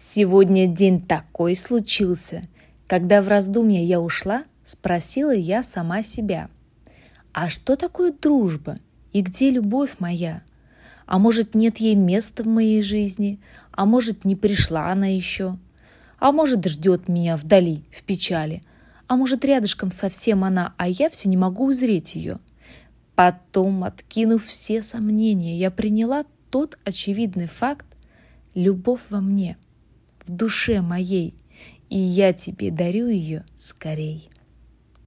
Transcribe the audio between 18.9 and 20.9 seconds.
А может, рядышком совсем она, а